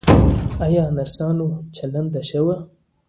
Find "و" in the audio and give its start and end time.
2.45-2.47